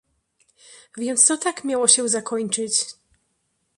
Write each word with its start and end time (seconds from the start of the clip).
"więc 0.97 1.27
to 1.27 1.37
tak 1.37 1.63
miało 1.63 1.87
się 1.87 2.09
zakończyć!" 2.09 2.85